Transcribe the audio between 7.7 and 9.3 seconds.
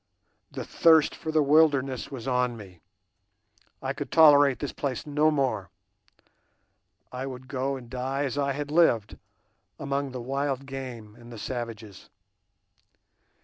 and die as I had lived,